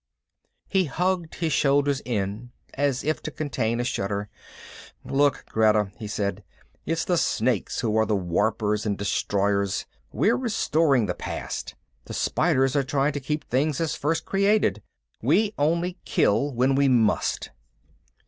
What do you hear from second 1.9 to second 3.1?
in, as